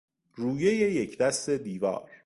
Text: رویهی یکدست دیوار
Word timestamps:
رویهی 0.35 0.91
یکدست 0.93 1.49
دیوار 1.49 2.09